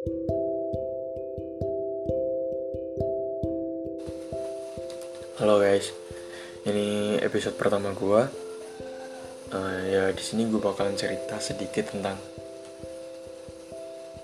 Halo 0.00 0.16
guys, 5.60 5.92
ini 6.64 7.20
episode 7.20 7.60
pertama 7.60 7.92
gue. 7.92 8.22
Uh, 9.52 9.76
ya 9.92 10.08
di 10.16 10.24
sini 10.24 10.48
gue 10.48 10.56
bakalan 10.56 10.96
cerita 10.96 11.36
sedikit 11.36 11.92
tentang 11.92 12.16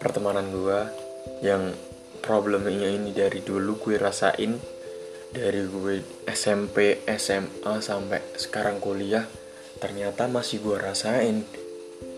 pertemanan 0.00 0.48
gue 0.48 0.80
yang 1.44 1.76
problemnya 2.24 2.88
ini 2.88 3.12
dari 3.12 3.44
dulu 3.44 3.76
gue 3.76 4.00
rasain 4.00 4.56
dari 5.28 5.60
gue 5.60 6.24
SMP, 6.24 7.04
SMA 7.20 7.84
sampai 7.84 8.24
sekarang 8.40 8.80
kuliah. 8.80 9.28
Ternyata 9.76 10.24
masih 10.24 10.64
gue 10.64 10.80
rasain. 10.80 11.44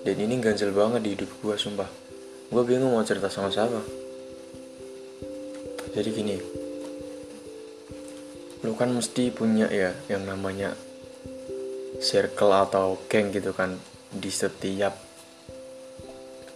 Dan 0.06 0.14
ini 0.14 0.38
ganjel 0.38 0.70
banget 0.70 1.02
di 1.02 1.10
hidup 1.18 1.42
gue 1.42 1.58
sumpah 1.58 2.06
gue 2.48 2.62
bingung 2.64 2.96
mau 2.96 3.04
cerita 3.04 3.28
sama 3.28 3.52
siapa. 3.52 3.80
Jadi 5.92 6.08
gini. 6.12 6.36
Lu 8.64 8.72
kan 8.74 8.88
mesti 8.90 9.28
punya 9.28 9.68
ya 9.68 9.92
yang 10.08 10.24
namanya 10.24 10.72
circle 12.00 12.52
atau 12.56 12.96
geng 13.06 13.28
gitu 13.30 13.52
kan 13.52 13.76
di 14.08 14.32
setiap 14.32 14.96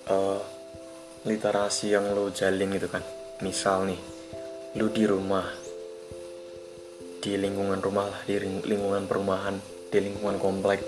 uh, 0.09 0.41
literasi 1.29 1.93
yang 1.93 2.09
lu 2.17 2.33
jalin 2.33 2.73
gitu 2.73 2.89
kan. 2.89 3.05
Misal 3.45 3.93
nih 3.93 4.01
lu 4.81 4.89
di 4.89 5.05
rumah 5.05 5.45
di 7.21 7.37
lingkungan 7.37 7.79
rumah 7.85 8.09
lah 8.09 8.21
di 8.25 8.41
lingkungan 8.41 9.05
perumahan 9.05 9.61
di 9.93 9.99
lingkungan 10.01 10.41
komplek 10.41 10.81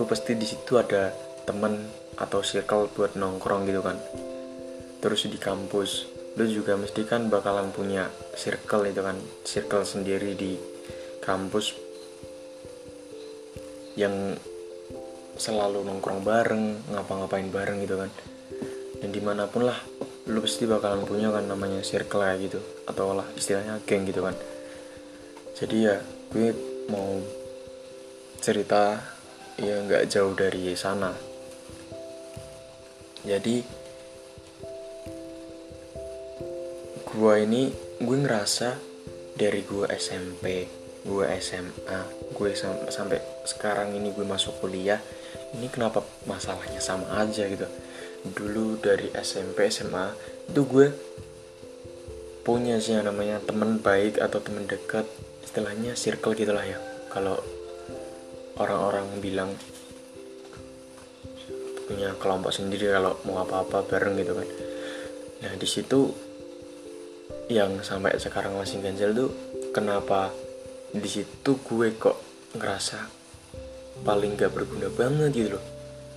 lu 0.00 0.08
pasti 0.08 0.32
di 0.32 0.48
situ 0.48 0.80
ada 0.80 1.12
temen 1.44 1.84
atau 2.16 2.40
circle 2.40 2.88
buat 2.96 3.12
nongkrong 3.14 3.68
gitu 3.68 3.84
kan 3.84 4.00
terus 5.00 5.28
di 5.28 5.38
kampus. 5.38 6.08
Lu 6.36 6.44
juga 6.44 6.76
mesti 6.76 7.04
kan 7.08 7.32
bakalan 7.32 7.72
punya 7.72 8.12
circle 8.36 8.84
itu 8.88 9.00
kan 9.00 9.16
circle 9.44 9.84
sendiri 9.88 10.36
di 10.36 10.60
kampus 11.24 11.72
yang 13.96 14.36
selalu 15.36 15.84
nongkrong 15.84 16.20
bareng 16.20 16.92
ngapa-ngapain 16.92 17.48
bareng 17.48 17.80
gitu 17.84 17.96
kan. 17.96 18.10
Dan 19.00 19.10
di 19.12 19.20
mana 19.20 19.48
pun 19.48 19.64
lah 19.64 19.76
lu 20.26 20.42
pasti 20.42 20.66
bakalan 20.66 21.06
punya 21.06 21.30
kan 21.30 21.46
namanya 21.46 21.80
circle 21.80 22.20
kayak 22.20 22.50
gitu 22.50 22.60
atau 22.84 23.16
lah 23.16 23.26
istilahnya 23.36 23.80
geng 23.88 24.04
gitu 24.04 24.24
kan. 24.24 24.36
Jadi 25.56 25.76
ya 25.88 25.96
gue 26.28 26.52
mau 26.92 27.16
cerita 28.44 29.00
ya 29.56 29.80
nggak 29.80 30.12
jauh 30.12 30.36
dari 30.36 30.76
sana. 30.76 31.16
Jadi 33.24 33.64
gue 37.16 37.34
ini 37.48 37.72
gue 37.96 38.16
ngerasa 38.20 38.76
dari 39.32 39.64
gue 39.64 39.88
SMP 39.96 40.68
gue 41.06 41.24
SMA 41.40 42.00
gue 42.36 42.50
sam 42.52 42.76
sampai 42.92 43.16
sekarang 43.48 43.96
ini 43.96 44.12
gue 44.12 44.26
masuk 44.26 44.60
kuliah 44.60 45.00
ini 45.56 45.72
kenapa 45.72 46.04
masalahnya 46.28 46.82
sama 46.82 47.08
aja 47.22 47.48
gitu? 47.48 47.64
Dulu 48.26 48.82
dari 48.82 49.08
SMP 49.16 49.70
SMA 49.72 50.12
itu 50.50 50.60
gue 50.66 50.86
punya 52.42 52.76
sih 52.82 52.98
yang 52.98 53.08
namanya 53.08 53.40
teman 53.40 53.80
baik 53.80 54.20
atau 54.20 54.42
teman 54.42 54.68
dekat 54.68 55.06
istilahnya 55.40 55.96
circle 55.96 56.34
gitulah 56.34 56.66
ya. 56.66 56.76
Kalau 57.08 57.38
orang-orang 58.60 59.06
bilang 59.24 59.50
punya 61.86 62.12
kelompok 62.18 62.50
sendiri 62.50 62.90
kalau 62.90 63.14
mau 63.24 63.40
apa-apa 63.46 63.86
bareng 63.86 64.18
gitu 64.18 64.34
kan. 64.34 64.48
Nah 65.46 65.52
di 65.54 65.68
situ 65.70 66.25
yang 67.46 67.78
sampai 67.78 68.18
sekarang 68.18 68.58
masih 68.58 68.82
ganjel 68.82 69.14
tuh 69.14 69.30
kenapa 69.70 70.34
di 70.90 71.06
situ 71.06 71.58
gue 71.62 71.94
kok 71.94 72.18
ngerasa 72.58 73.06
paling 74.02 74.34
gak 74.34 74.50
berguna 74.50 74.90
banget 74.90 75.30
gitu 75.34 75.50
loh. 75.56 75.64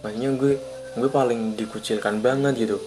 Maksudnya 0.02 0.30
gue 0.36 0.54
gue 0.98 1.10
paling 1.10 1.54
dikucilkan 1.54 2.20
banget 2.24 2.66
gitu. 2.66 2.78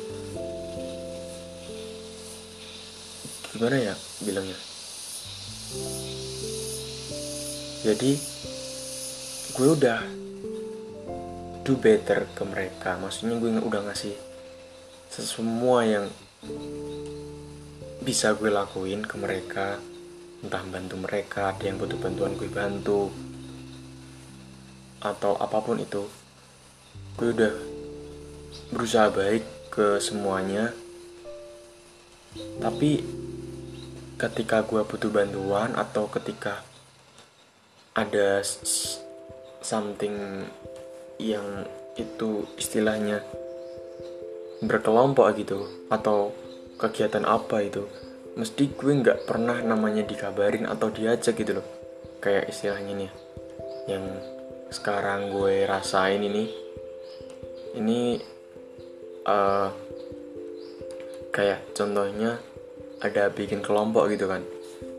Gimana 3.55 3.77
ya 3.79 3.95
bilangnya? 4.27 4.59
Jadi 7.83 8.13
gue 9.55 9.69
udah 9.71 10.01
do 11.63 11.79
better 11.79 12.27
ke 12.35 12.43
mereka. 12.43 12.99
Maksudnya 12.99 13.39
gue 13.39 13.51
udah 13.63 13.83
ngasih 13.87 14.15
semua 15.13 15.85
yang 15.85 16.07
bisa 18.03 18.35
gue 18.35 18.51
lakuin 18.51 19.07
ke 19.07 19.15
mereka. 19.15 19.79
Entah 20.43 20.67
bantu 20.67 20.99
mereka 20.99 21.55
ada 21.55 21.65
yang 21.65 21.79
butuh 21.79 21.97
bantuan 22.03 22.35
gue 22.35 22.51
bantu. 22.51 23.15
Atau 24.99 25.39
apa 25.39 25.63
pun 25.63 25.79
itu. 25.79 26.05
Gue 27.15 27.31
udah 27.31 27.55
berusaha 28.75 29.09
baik 29.15 29.71
ke 29.71 30.03
semuanya. 30.03 30.75
Tapi 32.59 33.03
ketika 34.19 34.67
gue 34.67 34.83
butuh 34.83 35.11
bantuan 35.11 35.75
atau 35.79 36.11
ketika 36.11 36.63
ada 37.95 38.43
something 39.63 40.47
yang 41.23 41.67
itu 41.95 42.49
istilahnya 42.59 43.21
berkelompok 44.65 45.29
gitu 45.37 45.67
atau 45.93 46.33
kegiatan 46.83 47.23
apa 47.23 47.63
itu? 47.63 47.87
Mesti 48.35 48.75
gue 48.75 48.93
nggak 48.99 49.31
pernah 49.31 49.63
namanya 49.63 50.03
dikabarin 50.03 50.67
atau 50.67 50.91
diajak 50.91 51.39
gitu 51.39 51.63
loh. 51.63 51.67
Kayak 52.19 52.51
istilahnya 52.51 53.07
nih 53.07 53.11
yang 53.87 54.05
sekarang 54.73 55.31
gue 55.31 55.69
rasain 55.69 56.23
ini 56.23 56.49
ini 57.79 58.17
uh, 59.29 59.69
kayak 61.31 61.77
contohnya 61.77 62.41
ada 62.99 63.31
bikin 63.31 63.63
kelompok 63.63 64.11
gitu 64.11 64.27
kan. 64.27 64.43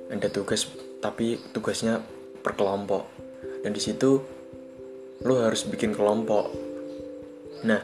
Ada 0.07 0.29
tugas 0.31 0.69
tapi 1.03 1.41
tugasnya 1.51 1.99
per 2.39 2.55
kelompok. 2.55 3.11
Dan 3.65 3.75
di 3.75 3.81
situ 3.83 4.23
lo 5.23 5.35
harus 5.41 5.67
bikin 5.67 5.91
kelompok. 5.91 6.53
Nah 7.67 7.81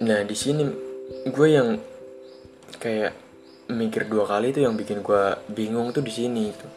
nah 0.00 0.20
di 0.24 0.32
sini 0.32 0.89
gue 1.30 1.48
yang 1.50 1.78
kayak 2.78 3.12
mikir 3.70 4.06
dua 4.10 4.26
kali 4.26 4.50
itu 4.50 4.66
yang 4.66 4.74
bikin 4.74 5.02
gue 5.02 5.24
bingung 5.50 5.94
tuh 5.94 6.02
di 6.02 6.10
sini 6.10 6.50
itu 6.50 6.68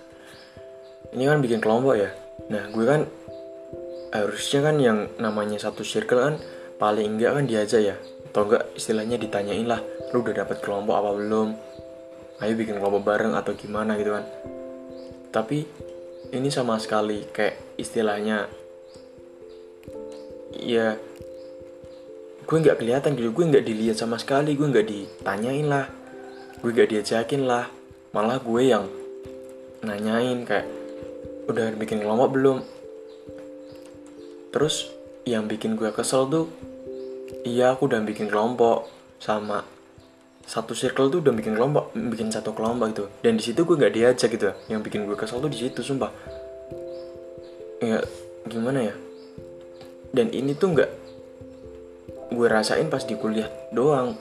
ini 1.13 1.29
kan 1.29 1.39
bikin 1.39 1.61
kelompok 1.61 1.93
ya. 1.95 2.09
Nah 2.49 2.73
gue 2.73 2.85
kan 2.85 3.05
harusnya 4.13 4.59
kan 4.65 4.75
yang 4.81 4.99
namanya 5.21 5.61
satu 5.61 5.85
circle 5.85 6.21
kan 6.21 6.35
paling 6.81 7.17
enggak 7.17 7.37
kan 7.37 7.45
diajak 7.45 7.81
ya. 7.93 7.95
Atau 8.33 8.49
enggak 8.49 8.73
istilahnya 8.73 9.21
ditanyain 9.21 9.69
lah 9.69 9.79
lu 10.11 10.25
udah 10.25 10.45
dapat 10.45 10.57
kelompok 10.59 10.95
apa 10.97 11.11
belum? 11.13 11.49
Ayo 12.41 12.53
bikin 12.57 12.81
kelompok 12.81 13.05
bareng 13.05 13.37
atau 13.37 13.53
gimana 13.53 13.93
gitu 14.01 14.17
kan. 14.17 14.25
Tapi 15.29 15.65
ini 16.33 16.49
sama 16.49 16.81
sekali 16.81 17.29
kayak 17.29 17.77
istilahnya 17.77 18.49
ya 20.57 20.97
gue 22.43 22.57
nggak 22.59 22.77
kelihatan 22.83 23.15
gitu 23.15 23.31
gue 23.31 23.45
nggak 23.49 23.65
dilihat 23.65 23.97
sama 23.97 24.19
sekali 24.19 24.53
gue 24.53 24.67
nggak 24.67 24.87
ditanyain 24.87 25.67
lah. 25.67 25.87
Gue 26.59 26.71
nggak 26.75 26.89
diajakin 26.91 27.47
lah. 27.47 27.67
Malah 28.11 28.37
gue 28.43 28.61
yang 28.61 28.85
nanyain 29.83 30.43
kayak 30.47 30.67
udah 31.47 31.75
bikin 31.75 32.03
kelompok 32.03 32.29
belum? 32.35 32.57
Terus 34.53 34.91
yang 35.23 35.47
bikin 35.47 35.79
gue 35.79 35.89
kesel 35.95 36.27
tuh 36.27 36.45
iya 37.47 37.75
aku 37.75 37.87
udah 37.87 38.03
bikin 38.03 38.27
kelompok 38.27 38.91
sama 39.19 39.63
satu 40.43 40.75
circle 40.75 41.07
tuh 41.07 41.23
udah 41.23 41.31
bikin 41.31 41.55
kelompok 41.55 41.95
bikin 41.95 42.27
satu 42.27 42.51
kelompok 42.51 42.91
itu 42.91 43.05
dan 43.23 43.39
di 43.39 43.43
situ 43.43 43.63
gue 43.63 43.75
nggak 43.79 43.93
diajak 43.95 44.29
gitu. 44.31 44.51
Yang 44.67 44.81
bikin 44.91 45.07
gue 45.07 45.15
kesel 45.15 45.39
tuh 45.39 45.51
di 45.51 45.59
situ 45.59 45.79
sumpah. 45.79 46.11
Ya 47.83 47.99
gimana 48.47 48.91
ya? 48.91 48.95
Dan 50.13 50.29
ini 50.29 50.53
tuh 50.53 50.75
nggak 50.77 51.02
gue 52.33 52.47
rasain 52.49 52.89
pas 52.89 53.05
di 53.05 53.13
kuliah 53.13 53.47
doang. 53.69 54.17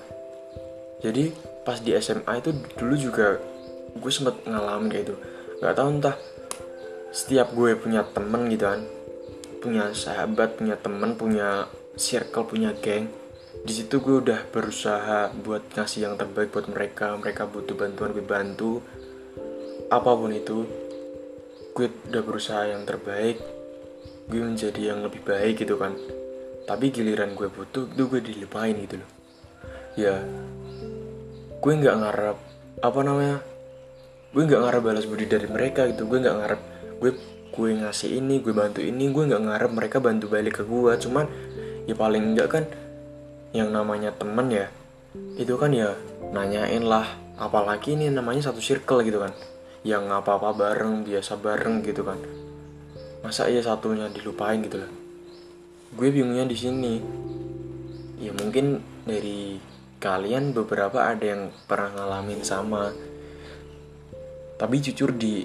Jadi 1.01 1.33
pas 1.65 1.81
di 1.81 1.97
SMA 1.99 2.39
itu 2.39 2.53
dulu 2.77 2.95
juga 2.95 3.27
gue 3.93 4.13
sempet 4.13 4.45
ngalamin 4.47 4.89
kayak 4.91 5.05
itu 5.09 5.15
nggak 5.63 5.75
tahu 5.79 5.89
entah 5.95 6.17
setiap 7.15 7.55
gue 7.55 7.77
punya 7.79 8.03
temen 8.03 8.51
gitu 8.51 8.67
kan 8.67 8.83
punya 9.63 9.85
sahabat 9.95 10.59
punya 10.59 10.75
temen 10.75 11.15
punya 11.15 11.71
circle 11.95 12.49
punya 12.51 12.75
geng 12.83 13.07
di 13.63 13.71
situ 13.71 14.03
gue 14.03 14.27
udah 14.27 14.51
berusaha 14.51 15.31
buat 15.39 15.63
ngasih 15.79 16.11
yang 16.11 16.15
terbaik 16.19 16.51
buat 16.51 16.67
mereka. 16.67 17.15
Mereka 17.15 17.47
butuh 17.47 17.79
bantuan 17.79 18.11
gue 18.11 18.25
bantu. 18.25 18.83
Apa 19.87 20.19
pun 20.19 20.35
itu 20.35 20.67
gue 21.71 21.87
udah 22.11 22.23
berusaha 22.27 22.67
yang 22.67 22.83
terbaik. 22.83 23.39
Gue 24.27 24.43
menjadi 24.43 24.91
yang 24.91 25.07
lebih 25.07 25.23
baik 25.23 25.63
gitu 25.63 25.79
kan 25.79 25.95
tapi 26.63 26.95
giliran 26.95 27.35
gue 27.35 27.51
butuh 27.51 27.91
tuh 27.91 28.07
gue 28.07 28.21
dilupain 28.23 28.75
gitu 28.75 29.03
loh. 29.03 29.11
Ya 29.99 30.23
gue 31.63 31.73
nggak 31.79 31.97
ngarep 32.03 32.39
apa 32.83 33.01
namanya 33.07 33.39
gue 34.33 34.43
nggak 34.43 34.63
ngarep 34.67 34.83
balas 34.83 35.05
budi 35.07 35.27
dari 35.27 35.51
mereka 35.51 35.91
gitu. 35.91 36.07
Gue 36.07 36.23
nggak 36.23 36.37
ngarep 36.39 36.61
gue 37.03 37.11
gue 37.53 37.69
ngasih 37.83 38.23
ini 38.23 38.39
gue 38.39 38.55
bantu 38.55 38.81
ini. 38.81 39.11
Gue 39.11 39.27
nggak 39.27 39.43
ngarep 39.43 39.71
mereka 39.75 39.99
bantu 39.99 40.31
balik 40.31 40.63
ke 40.63 40.65
gue. 40.65 40.93
Cuman 41.03 41.27
ya 41.91 41.95
paling 41.99 42.35
enggak 42.35 42.49
kan 42.49 42.65
yang 43.53 43.69
namanya 43.69 44.15
temen 44.15 44.49
ya 44.49 44.71
itu 45.37 45.61
kan 45.61 45.69
ya 45.77 45.93
nanyain 46.33 46.81
lah 46.81 47.05
apalagi 47.37 47.93
ini 47.99 48.09
namanya 48.09 48.49
satu 48.49 48.63
circle 48.63 49.03
gitu 49.03 49.19
kan. 49.19 49.35
Yang 49.83 50.15
apa-apa 50.15 50.55
bareng 50.55 51.03
biasa 51.03 51.43
bareng 51.43 51.83
gitu 51.83 52.07
kan. 52.07 52.23
Masa 53.27 53.51
iya 53.51 53.63
satunya 53.63 54.07
dilupain 54.11 54.63
gitu 54.63 54.79
lah 54.79 55.02
gue 55.93 56.09
bingungnya 56.09 56.49
di 56.49 56.57
sini. 56.57 56.95
Ya 58.23 58.33
mungkin 58.33 58.81
dari 59.05 59.61
kalian 60.01 60.57
beberapa 60.57 61.05
ada 61.05 61.23
yang 61.23 61.53
pernah 61.69 61.93
ngalamin 61.93 62.41
sama. 62.43 62.91
Tapi 64.57 64.77
jujur 64.79 65.13
di 65.13 65.45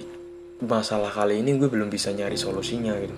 masalah 0.62 1.14
kali 1.14 1.42
ini 1.42 1.58
gue 1.58 1.68
belum 1.70 1.90
bisa 1.92 2.10
nyari 2.14 2.38
solusinya 2.38 2.94
gitu. 2.98 3.16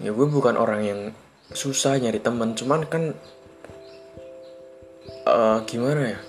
Ya 0.00 0.10
gue 0.16 0.26
bukan 0.28 0.56
orang 0.56 0.82
yang 0.84 1.00
susah 1.52 2.00
nyari 2.00 2.22
teman 2.22 2.56
cuman 2.56 2.86
kan 2.88 3.12
uh, 5.26 5.58
gimana 5.66 6.16
ya? 6.16 6.20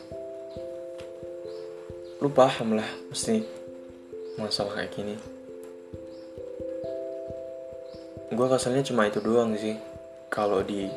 Lu 2.20 2.30
paham 2.34 2.76
lah 2.76 2.90
mesti 3.10 3.42
masalah 4.36 4.80
kayak 4.80 4.92
gini 4.96 5.31
gue 8.32 8.48
keselnya 8.48 8.84
cuma 8.88 9.12
itu 9.12 9.20
doang 9.20 9.52
sih. 9.60 9.76
Kalau 10.32 10.64
di 10.64 10.88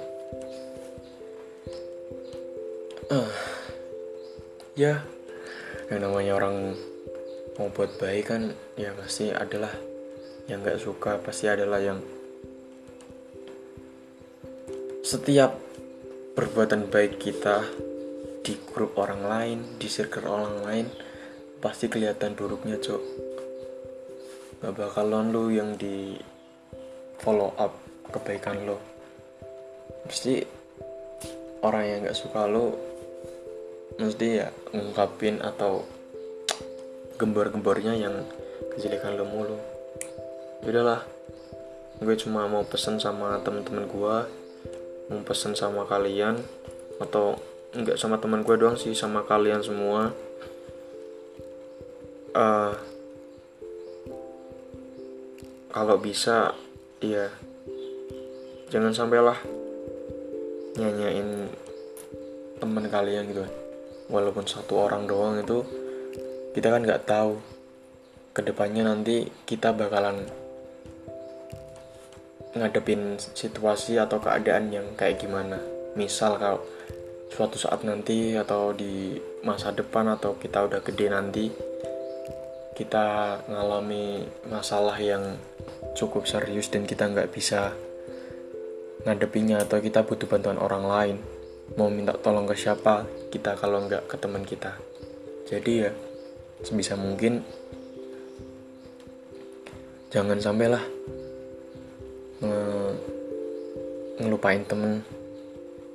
uh, 3.10 3.34
ya 4.78 5.02
yang 5.90 6.00
namanya 6.00 6.38
orang 6.38 6.78
mau 7.58 7.69
buat 7.75 7.98
baik 7.98 8.25
kan 8.31 8.54
ya 8.78 8.94
pasti 8.94 9.34
adalah 9.34 9.70
yang 10.46 10.62
nggak 10.62 10.78
suka 10.78 11.19
pasti 11.22 11.50
adalah 11.50 11.82
yang 11.82 11.98
setiap 15.04 15.58
perbuatan 16.34 16.90
baik 16.90 17.19
kita 17.19 17.62
di 18.42 18.54
grup 18.70 18.98
orang 18.98 19.22
lain 19.26 19.58
di 19.78 19.86
circle 19.90 20.26
orang 20.26 20.56
lain 20.66 20.86
pasti 21.62 21.88
kelihatan 21.88 22.36
buruknya 22.36 22.76
cok. 22.76 23.02
Gak 24.60 24.75
bakalan 24.76 25.32
lo 25.32 25.48
yang 25.48 25.76
di 25.81 26.16
follow 27.24 27.56
up 27.56 27.72
kebaikan 28.12 28.68
lo. 28.68 28.76
Pasti 30.04 30.44
orang 31.64 31.84
yang 31.88 31.98
gak 32.04 32.18
suka 32.20 32.44
lo 32.44 32.76
mesti 33.96 34.26
ya 34.42 34.50
ngungkapin 34.74 35.40
atau 35.40 35.86
gembor-gembornya 37.16 37.96
yang 37.96 38.14
kejelekan 38.76 39.16
lo 39.16 39.24
mulu. 39.24 39.56
Udahlah 40.60 41.00
gue 42.04 42.16
cuma 42.20 42.44
mau 42.44 42.66
pesen 42.66 43.00
sama 43.00 43.38
temen-temen 43.40 43.86
gue 43.86 44.16
mau 45.08 45.20
pesen 45.22 45.54
sama 45.54 45.86
kalian 45.86 46.42
atau 46.98 47.38
enggak 47.70 47.96
sama 47.96 48.18
teman 48.18 48.42
gue 48.42 48.56
doang 48.58 48.76
sih 48.76 48.92
sama 48.92 49.24
kalian 49.24 49.62
semua. 49.62 50.10
Uh, 52.34 52.74
kalau 55.70 55.96
bisa 56.02 56.50
ya 57.12 57.28
jangan 58.72 58.96
sampailah 58.96 59.36
nyanyain 60.74 61.46
teman 62.58 62.86
kalian 62.90 63.30
gitu. 63.30 63.44
Walaupun 64.10 64.44
satu 64.44 64.84
orang 64.84 65.06
doang 65.06 65.40
itu 65.40 65.62
kita 66.56 66.70
kan 66.72 66.82
nggak 66.82 67.04
tahu. 67.06 67.38
Ke 68.34 68.42
depannya 68.42 68.90
nanti 68.90 69.30
kita 69.46 69.70
bakalan 69.70 70.26
ngadepin 72.54 73.14
situasi 73.18 73.94
atau 73.98 74.18
keadaan 74.18 74.74
yang 74.74 74.86
kayak 74.98 75.22
gimana. 75.22 75.62
Misal 75.94 76.34
kalau 76.42 76.58
suatu 77.30 77.58
saat 77.58 77.86
nanti 77.86 78.34
atau 78.34 78.74
di 78.74 79.18
masa 79.46 79.70
depan 79.70 80.10
atau 80.18 80.34
kita 80.38 80.66
udah 80.66 80.82
gede 80.82 81.06
nanti 81.10 81.44
kita 82.74 83.38
ngalami 83.46 84.26
masalah 84.50 84.98
yang 84.98 85.38
cukup 85.94 86.26
serius 86.26 86.69
dan 86.69 86.85
kita 86.85 87.06
nggak 87.06 87.31
bisa 87.31 87.73
ngadepinya 89.06 89.62
atau 89.62 89.79
kita 89.79 90.02
butuh 90.02 90.26
bantuan 90.26 90.58
orang 90.58 90.85
lain. 90.85 91.17
Mau 91.79 91.88
minta 91.88 92.12
tolong 92.19 92.44
ke 92.44 92.52
siapa 92.58 93.08
kita 93.32 93.56
kalau 93.56 93.87
nggak 93.87 94.11
ke 94.11 94.17
teman 94.20 94.44
kita. 94.44 94.76
Jadi 95.49 95.73
ya 95.87 95.91
sebisa 96.61 96.99
mungkin 96.99 97.41
jangan 100.12 100.41
sampailah 100.43 100.85
nge 102.43 102.61
ngelupain 104.20 104.64
temen. 104.67 105.00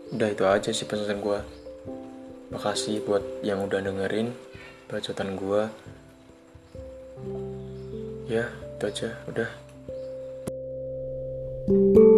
Udah 0.10 0.30
itu 0.34 0.44
aja 0.48 0.74
sih 0.74 0.90
pesan 0.90 1.22
gue 1.22 1.40
makasih 2.50 3.06
buat 3.06 3.22
yang 3.46 3.62
udah 3.62 3.78
dengerin 3.78 4.34
bacotan 4.90 5.38
gue 5.38 5.62
ya 8.26 8.50
itu 8.50 8.84
aja. 8.90 9.10
Udah 9.30 9.69
thank 11.70 11.98
you 11.98 12.09